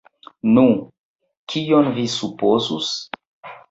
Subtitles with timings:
[0.55, 0.63] Nu,
[1.55, 2.93] kion vi supozus?!